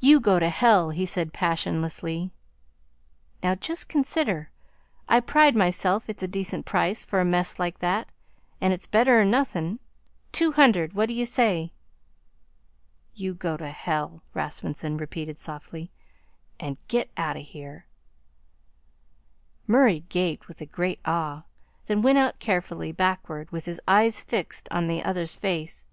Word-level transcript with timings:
"You 0.00 0.18
go 0.18 0.38
to 0.40 0.48
hell," 0.48 0.88
he 0.88 1.04
said 1.04 1.34
passionlessly. 1.34 2.30
"Now 3.42 3.54
just 3.54 3.86
consider. 3.86 4.50
I 5.06 5.20
pride 5.20 5.54
myself 5.54 6.08
it's 6.08 6.22
a 6.22 6.26
decent 6.26 6.64
price 6.64 7.04
for 7.04 7.20
a 7.20 7.24
mess 7.26 7.58
like 7.58 7.80
that, 7.80 8.08
and 8.62 8.72
it's 8.72 8.86
better 8.86 9.20
'n 9.20 9.30
nothin'. 9.30 9.78
Two 10.32 10.52
hundred. 10.52 10.94
What 10.94 11.10
you 11.10 11.26
say?" 11.26 11.74
"You 13.12 13.34
go 13.34 13.58
to 13.58 13.68
hell," 13.68 14.22
Rasmunsen 14.32 14.96
repeated 14.96 15.38
softly, 15.38 15.90
"and 16.58 16.78
get 16.88 17.10
out 17.18 17.36
of 17.36 17.42
here." 17.44 17.84
Murray 19.66 20.00
gaped 20.08 20.48
with 20.48 20.62
a 20.62 20.64
great 20.64 21.00
awe, 21.04 21.44
then 21.88 22.00
went 22.00 22.16
out 22.16 22.38
carefully, 22.38 22.90
backward, 22.90 23.50
with 23.50 23.66
his 23.66 23.82
eyes 23.86 24.22
fixed 24.22 24.66
an 24.70 24.86
the 24.86 25.02
other's 25.04 25.36
face. 25.36 25.84